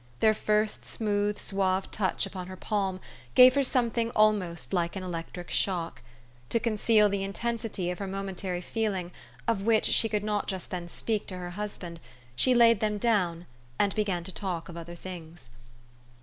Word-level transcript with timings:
Their 0.19 0.33
first 0.33 0.83
smooth, 0.83 1.37
suave 1.37 1.91
touch 1.91 2.25
upon 2.25 2.47
her 2.47 2.55
palm 2.57 2.99
gave 3.35 3.53
her 3.53 3.63
something 3.63 4.09
almost 4.15 4.73
like 4.73 4.95
an 4.95 5.03
electric 5.03 5.51
shock. 5.51 6.01
To 6.49 6.59
conceal 6.59 7.07
the 7.07 7.23
intensity 7.23 7.91
of 7.91 7.99
her 7.99 8.07
momentary 8.07 8.61
feeling, 8.61 9.11
of 9.47 9.61
which 9.61 9.85
she 9.85 10.09
could 10.09 10.23
not 10.23 10.47
just 10.47 10.71
then 10.71 10.87
speak 10.87 11.27
to 11.27 11.37
her 11.37 11.51
husband, 11.51 11.97
THE 12.35 12.41
STORY 12.41 12.51
OF 12.51 12.57
AVIS. 12.57 12.79
267 12.79 12.79
she 12.79 12.79
laid 12.79 12.79
them 12.79 12.97
down, 12.97 13.45
and 13.77 13.93
began 13.93 14.23
to 14.23 14.31
talk 14.31 14.69
of 14.69 14.75
other 14.75 14.95
things. 14.95 15.51